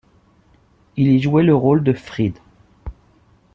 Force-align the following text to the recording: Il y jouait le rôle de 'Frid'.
Il 0.97 1.09
y 1.09 1.21
jouait 1.21 1.43
le 1.43 1.53
rôle 1.53 1.83
de 1.83 1.93
'Frid'. 1.93 2.39